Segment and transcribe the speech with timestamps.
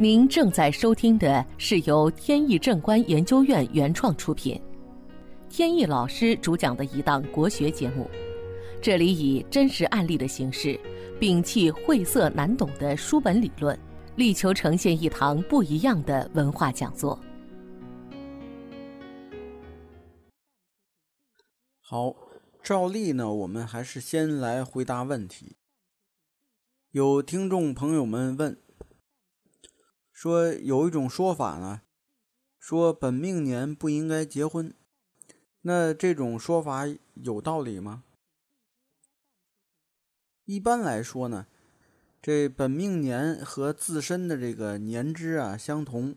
[0.00, 4.62] 您正在收听的是由天意正观研究院原创出品，
[5.48, 8.08] 天意老师主讲的一档国学节目。
[8.80, 10.78] 这里以真实案例的形式，
[11.18, 13.76] 摒弃晦涩难懂的书本理论，
[14.14, 17.18] 力求呈现一堂不一样的文化讲座。
[21.80, 22.14] 好，
[22.62, 25.56] 照例呢，我们还是先来回答问题。
[26.92, 28.56] 有听众朋友们问。
[30.20, 31.82] 说有一种说法呢，
[32.58, 34.74] 说本命年不应该结婚，
[35.60, 38.02] 那这种说法有道理吗？
[40.44, 41.46] 一般来说呢，
[42.20, 46.16] 这本命年和自身的这个年支啊相同，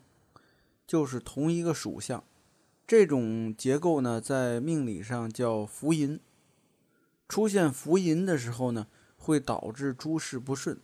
[0.88, 2.24] 就是同一个属相，
[2.88, 6.20] 这种结构呢，在命理上叫福银。
[7.30, 10.82] 出现福银的时候呢，会导致诸事不顺。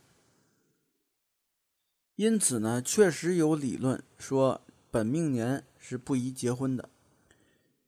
[2.18, 6.88] 因此呢，确实有理论说本命年是不宜结婚的，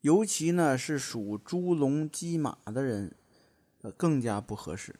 [0.02, 3.12] 尤其呢是属猪、龙、鸡、马的人，
[3.96, 4.94] 更加不合适。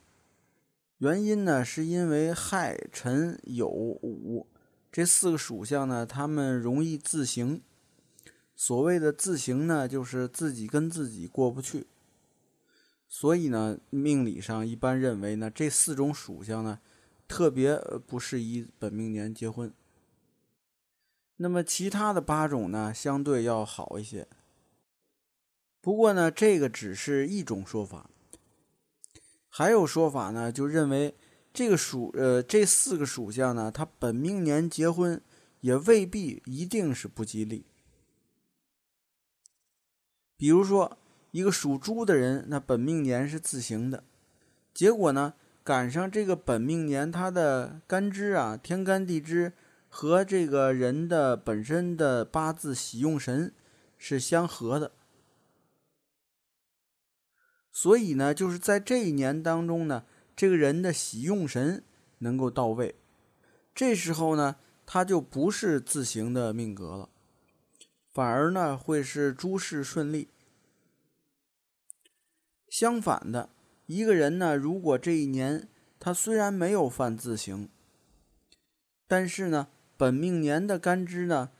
[0.97, 4.47] 原因呢是因为亥、辰、酉、午
[4.91, 7.61] 这四个属相呢，他们容易自刑。
[8.53, 11.87] 所谓的自刑呢，就是自己跟自己过不去。
[13.07, 16.81] 所以呢，命理上一般认为呢，这四种属相呢。
[17.31, 19.73] 特别不适宜本命年结婚。
[21.37, 24.27] 那么其他的八种呢，相对要好一些。
[25.79, 28.09] 不过呢，这个只是一种说法。
[29.47, 31.15] 还有说法呢，就认为
[31.53, 35.21] 这个属呃这四个属相呢，它本命年结婚
[35.61, 37.63] 也未必一定是不吉利。
[40.35, 40.97] 比如说，
[41.31, 44.03] 一个属猪的人，那本命年是自行的，
[44.73, 45.33] 结果呢？
[45.63, 49.53] 赶上这个本命年，他的干支啊，天干地支
[49.87, 53.53] 和这个人的本身的八字喜用神
[53.97, 54.91] 是相合的，
[57.71, 60.03] 所以呢，就是在这一年当中呢，
[60.35, 61.83] 这个人的喜用神
[62.17, 62.95] 能够到位，
[63.75, 64.55] 这时候呢，
[64.87, 67.09] 他就不是自行的命格了，
[68.11, 70.29] 反而呢，会是诸事顺利。
[72.67, 73.49] 相反的。
[73.91, 75.67] 一个人呢，如果这一年
[75.99, 77.67] 他虽然没有犯自刑，
[79.05, 81.51] 但是呢，本命年的干支呢，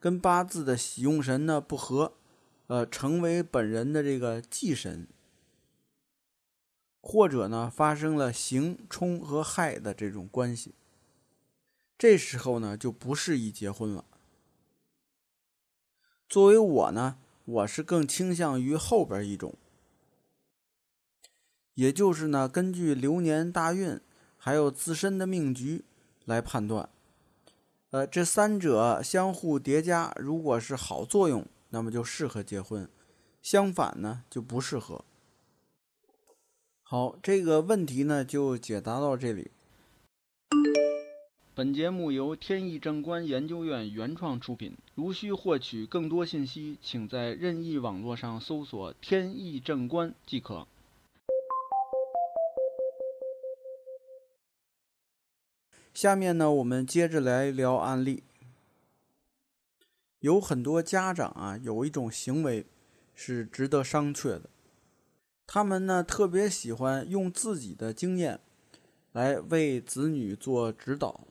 [0.00, 2.14] 跟八字的喜用神呢不合，
[2.66, 5.06] 呃，成为本人的这个忌神，
[7.00, 10.74] 或者呢发生了刑冲和害的这种关系，
[11.96, 14.04] 这时候呢就不适宜结婚了。
[16.28, 19.54] 作为我呢，我是更倾向于后边一种。
[21.76, 24.00] 也就是呢，根据流年大运，
[24.38, 25.84] 还有自身的命局
[26.24, 26.88] 来判断。
[27.90, 32.86] 呃，这三者相互叠加，如果是好作用，那么就适合结婚；
[33.42, 35.04] 相反呢，就不适合。
[36.82, 39.50] 好，这个问题呢就解答到这里。
[41.54, 44.74] 本节目由天意正观研究院原创出品。
[44.94, 50.66] 如需获取更多信息，请在任意网络上搜索“天意正观”即可。
[55.96, 58.22] 下面呢，我们接着来聊案例。
[60.18, 62.66] 有很多家长啊，有一种行为
[63.14, 64.50] 是值得商榷的。
[65.46, 68.38] 他们呢，特别喜欢用自己的经验
[69.12, 71.26] 来为子女做指导。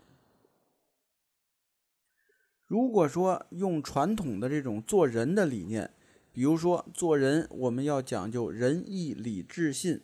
[2.65, 5.93] 如果说用传统的这种做人的理念，
[6.31, 10.01] 比如说做人，我们要讲究仁义礼智信，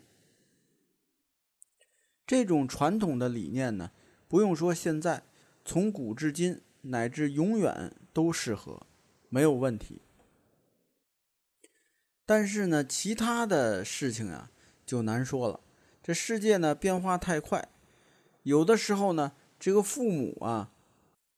[2.28, 3.89] 这种传统的理念呢。
[4.31, 5.24] 不用说，现在
[5.66, 8.88] 从古至今乃至永远都适合，
[9.28, 10.00] 没有问题。
[12.25, 14.50] 但是呢，其他的事情啊
[14.86, 15.59] 就难说了。
[16.02, 17.68] 这世界呢变化太快，
[18.44, 20.72] 有的时候呢，这个父母啊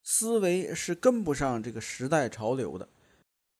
[0.03, 2.87] 思维是跟不上这个时代潮流的，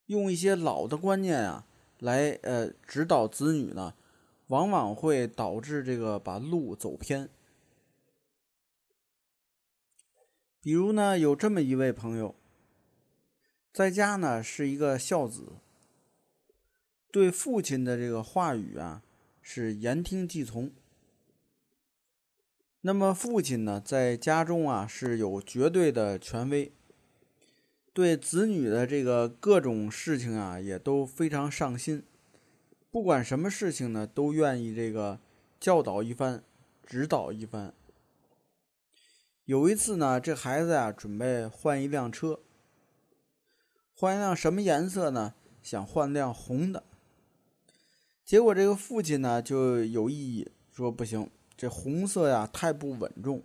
[0.05, 1.65] 用一些老的观念啊
[1.97, 3.95] 来呃指导子女呢，
[4.49, 7.27] 往往会导致这个把路走偏。
[10.63, 12.35] 比如呢，有这么一位朋友，
[13.73, 15.57] 在家呢是一个孝子，
[17.11, 19.03] 对父亲的这个话语啊
[19.41, 20.71] 是言听计从。
[22.79, 26.71] 那么父亲呢，在家中啊是有绝对的权威，
[27.91, 32.03] 对子女的这个各种事情啊也都非常上心，
[32.89, 35.19] 不管什么事情呢，都愿意这个
[35.59, 36.41] 教导一番，
[36.85, 37.73] 指导一番。
[39.45, 42.39] 有一次呢，这孩子呀准备换一辆车，
[43.93, 45.33] 换一辆什么颜色呢？
[45.61, 46.81] 想换辆红的。
[48.23, 53.43] 结果这个父亲呢就有异议，说不行，这红色呀太不稳重，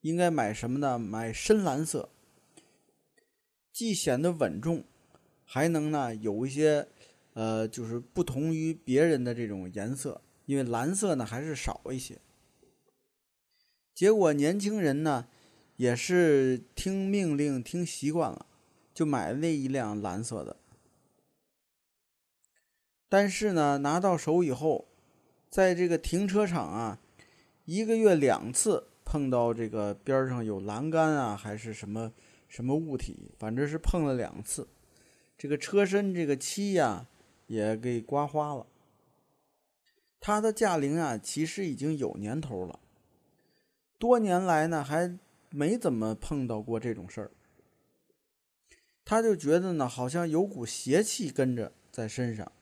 [0.00, 0.98] 应该买什么呢？
[0.98, 2.08] 买深蓝色，
[3.70, 4.84] 既显得稳重，
[5.44, 6.88] 还能呢有一些，
[7.34, 12.18] 呃，就是不同于别人的这种颜色，因为蓝色呢还是少一些。
[13.94, 15.28] 结果年轻人呢
[15.76, 18.46] 也是听命令听习惯了，
[18.92, 20.56] 就买了那一辆蓝色的。
[23.08, 24.88] 但是呢，拿到手以后，
[25.48, 26.98] 在这个停车场啊，
[27.64, 32.12] 一个月两次碰到这个边上有栏杆啊，还是什么
[32.48, 34.66] 什么物体，反正是碰了两次。
[35.38, 37.06] 这个车身这个漆呀，
[37.46, 38.66] 也给刮花了。
[40.18, 42.80] 他的驾龄啊，其实已经有年头了，
[44.04, 45.18] 多年来呢，还
[45.48, 47.30] 没怎么碰到过这种事儿。
[49.02, 52.52] 他就觉得呢，好像有股邪气跟着在身上。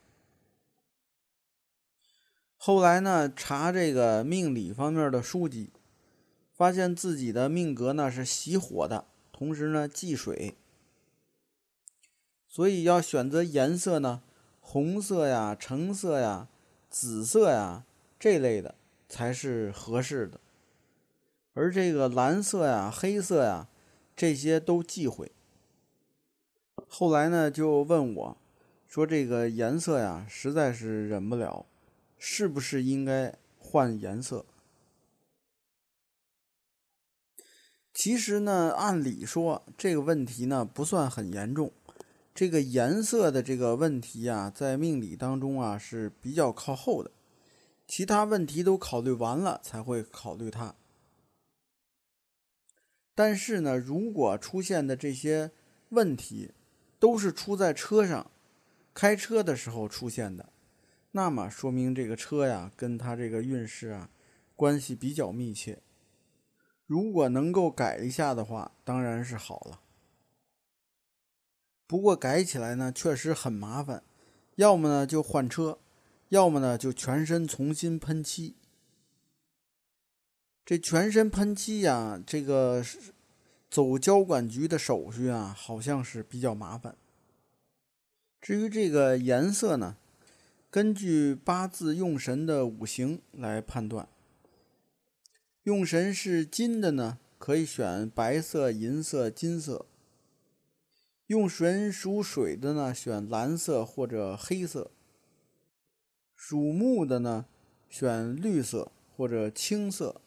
[2.56, 5.72] 后来呢，查这个命理方面的书籍，
[6.54, 10.54] 发现自己的命格呢是喜火的，同时呢忌水，
[12.46, 14.22] 所以要选择颜色呢，
[14.60, 16.46] 红色呀、橙色呀、
[16.88, 17.84] 紫色呀
[18.16, 18.76] 这类的
[19.08, 20.38] 才是合适的，
[21.54, 23.68] 而这个蓝色呀、黑色呀
[24.16, 25.32] 这些都忌讳。
[26.88, 28.36] 后来呢，就问我，
[28.86, 31.66] 说这个颜色呀，实在是忍不了。
[32.24, 34.46] 是不是应该换颜色？
[37.92, 41.72] 其实呢，按理说这个问题呢不算很严重。
[42.32, 47.10] 这个颜色的这个问题啊，在命理当中啊是比较靠后的，
[47.88, 50.74] 其他问题都考虑完了才会考虑它。
[53.14, 55.50] 但是呢，如果出现的这些
[55.90, 56.52] 问题
[56.98, 58.30] 都是出在车上，
[58.94, 60.50] 开车的时候出现的。
[61.12, 64.08] 那么说明这个车呀，跟他这个运势啊，
[64.56, 65.82] 关系比较密切。
[66.86, 69.80] 如果能够改一下的话，当然是好了。
[71.86, 74.02] 不过改起来呢，确实很麻烦，
[74.54, 75.78] 要么呢就换车，
[76.30, 78.56] 要么呢就全身重新喷漆。
[80.64, 82.84] 这全身喷漆呀，这个
[83.70, 86.96] 走交管局的手续啊，好像是比较麻烦。
[88.40, 89.96] 至于这个颜色呢？
[90.70, 94.08] 根据八字用神的五行来判断，
[95.64, 99.84] 用神是金的呢，可以选白色、银色、金色；
[101.26, 104.90] 用神属水的呢，选蓝色或者黑色；
[106.34, 107.44] 属木的呢，
[107.90, 110.22] 选绿色或者青色；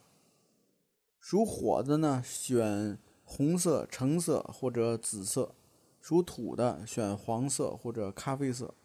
[1.28, 5.56] 属火的呢，选红色、橙色或者紫色；
[6.00, 8.76] 属土的选黄色或者咖啡色。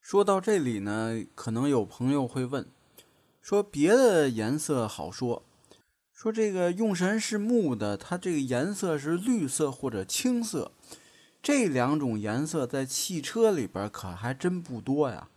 [0.00, 2.66] 说到这里呢，可能有朋友会问，
[3.40, 5.44] 说别的颜色好说，
[6.12, 10.72] 说这个用神是木的，它这个颜色是绿色或者青色，
[11.40, 15.28] 这两种颜色在汽车里边可还真不多呀。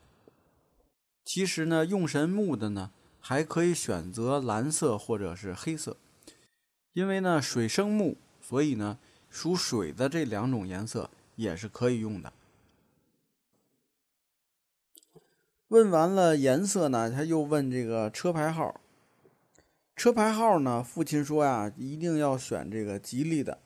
[1.24, 2.90] 其实呢，用神木的呢，
[3.28, 5.98] 还可以选择蓝色或者是黑色，
[6.94, 9.00] 因为呢水生木，所以呢
[9.32, 12.32] 属水的这两种颜色也是可以用的。
[15.70, 18.80] 问完了颜色呢，他又问这个车牌号。
[19.96, 23.58] 车牌号呢，父亲说呀，一定要选这个吉利的，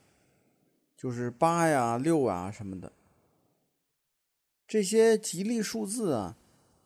[0.95, 2.93] 就是八呀、六啊什么的。
[4.65, 6.37] 这些吉利数字啊，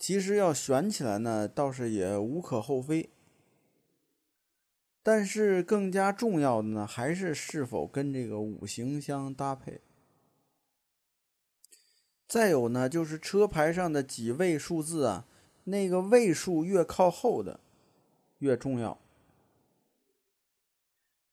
[0.04, 3.10] 其实要选起来呢，倒是也无可厚非。
[5.02, 9.80] 但是更加重要的呢，还是是否跟这个五行相搭配。
[12.28, 15.26] 再有呢，就是车牌上的几位数字啊，
[15.64, 17.62] 那个位数越靠后的
[18.40, 19.00] 越重要。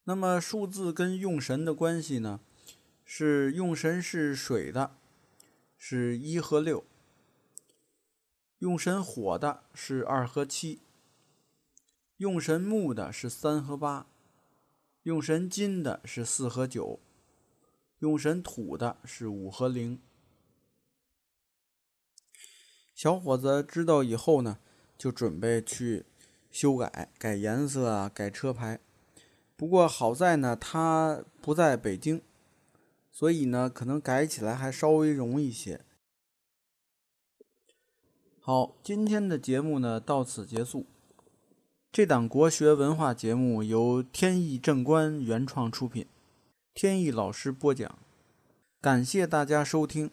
[0.04, 2.38] 那么数字跟用神的关系呢，
[3.04, 4.96] 是用神是水的，
[5.76, 6.84] 是一和六；
[8.60, 10.80] 用神火的是二和七；
[12.18, 14.06] 用神木的是三和八；
[15.04, 16.98] 用神金的是四和九；
[18.00, 19.98] 用神土的是五和零。
[22.94, 24.58] 小伙子知道以后呢，
[24.98, 26.04] 就准备去
[26.50, 28.78] 修改改颜色啊，改车牌。
[29.56, 32.20] 不过好在呢，他不在北京，
[33.10, 35.82] 所以呢，可能改起来还稍微容易一些。
[38.52, 40.84] 好，今天的节目呢到此结束。
[41.92, 46.04] 这档国学文化节目由天意正观原创出品，
[46.74, 47.96] 天意老师播讲。
[48.80, 50.10] 感谢大家收听，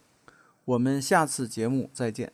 [0.65, 2.31] 我们下次节目再见。